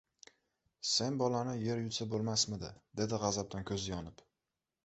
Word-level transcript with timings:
—Sen 0.91 1.19
bolani 1.23 1.53
yer 1.65 1.83
yutsa 1.83 2.07
bo‘lmasmidi!— 2.15 2.73
dedi 3.01 3.23
g‘azabdan 3.27 3.69
ko‘zi 3.73 3.93
yonib. 3.97 4.29